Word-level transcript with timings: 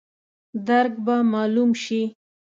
درک 0.67 0.93
به 1.05 1.15
مالوم 1.31 1.71
شي. 1.83 2.01